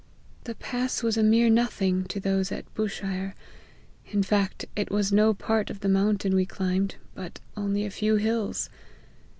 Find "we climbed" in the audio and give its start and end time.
6.33-6.95